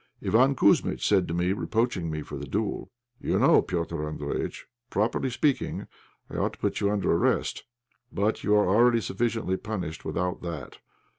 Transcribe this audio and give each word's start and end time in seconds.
Iván 0.19 0.55
Kouzmitch 0.55 1.07
said 1.07 1.27
to 1.27 1.33
me, 1.35 1.53
reproaching 1.53 2.09
me 2.09 2.23
for 2.23 2.35
the 2.35 2.47
duel 2.47 2.89
"You 3.19 3.37
know, 3.37 3.61
Petr' 3.61 3.99
Andréjïtch, 4.17 4.63
properly 4.89 5.29
speaking, 5.29 5.85
I 6.27 6.37
ought 6.37 6.53
to 6.53 6.59
put 6.59 6.79
you 6.79 6.89
under 6.89 7.11
arrest; 7.11 7.65
but 8.11 8.43
you 8.43 8.55
are 8.55 8.67
already 8.67 8.99
sufficiently 9.01 9.57
punished 9.57 10.03
without 10.03 10.41
that. 10.41 10.79